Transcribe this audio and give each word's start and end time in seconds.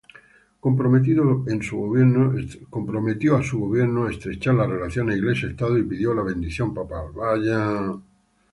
Comprometió 0.67 1.21
a 3.37 3.43
su 3.43 3.59
gobierno 3.59 4.09
estrechar 4.09 4.55
las 4.55 4.67
relaciones 4.67 5.15
Iglesia-Estado 5.17 5.77
y 5.77 5.83
pidió 5.83 6.11
la 6.15 6.23
bendición 6.23 6.73
papal. 6.73 8.01